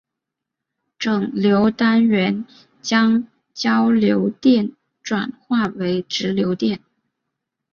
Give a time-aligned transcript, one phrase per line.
[0.97, 2.43] 整流单元
[2.81, 4.71] 将交流电
[5.03, 6.81] 转化为直流电。